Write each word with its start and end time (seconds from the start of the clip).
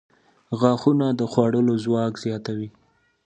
•غاښونه 0.59 1.07
د 1.19 1.21
خوړلو 1.31 1.73
ځواک 1.83 2.13
زیاتوي. 2.23 2.69